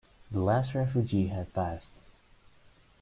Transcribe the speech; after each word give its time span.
The 0.31 0.41
last 0.41 0.73
refugee 0.73 1.27
had 1.27 1.53
passed. 1.53 1.91